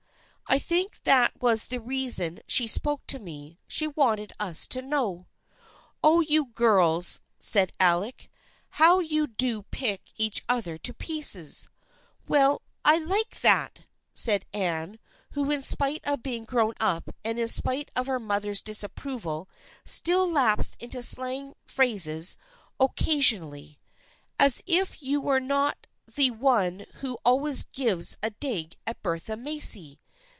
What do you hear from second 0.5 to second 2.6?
think that was the reason